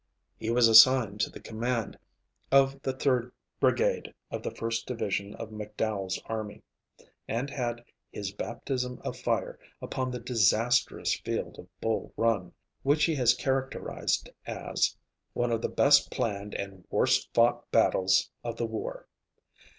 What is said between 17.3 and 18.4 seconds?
fought battles